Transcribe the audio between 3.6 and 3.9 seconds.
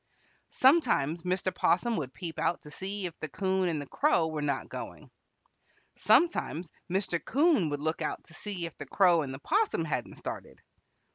and the